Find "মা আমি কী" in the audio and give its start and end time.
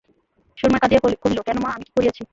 1.63-1.91